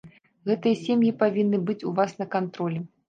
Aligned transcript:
Гэтыя 0.51 0.79
сем'і 0.85 1.11
павінны 1.21 1.59
быць 1.67 1.79
у 1.91 1.93
вас 2.01 2.17
на 2.23 2.29
кантролі. 2.37 2.81